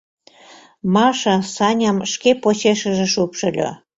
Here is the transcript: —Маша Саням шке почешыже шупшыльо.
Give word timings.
—Маша 0.93 1.35
Саням 1.53 1.97
шке 2.11 2.31
почешыже 2.41 3.07
шупшыльо. 3.13 3.69